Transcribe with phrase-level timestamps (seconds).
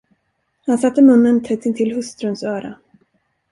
[0.65, 2.75] Han satte munnen tätt intill hustruns öra.